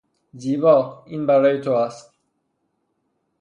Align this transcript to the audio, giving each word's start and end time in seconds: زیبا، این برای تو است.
زیبا، 0.33 1.03
این 1.05 1.25
برای 1.25 1.61
تو 1.61 1.71
است. 1.71 2.13